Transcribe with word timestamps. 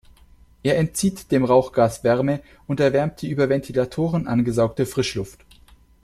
Er 0.63 0.79
entzieht 0.79 1.31
dem 1.31 1.45
Rauchgas 1.45 2.03
Wärme 2.03 2.41
und 2.65 2.79
erwärmt 2.79 3.21
die 3.21 3.29
über 3.29 3.49
Ventilatoren 3.49 4.25
angesaugte 4.27 4.87
Frischluft. 4.87 5.45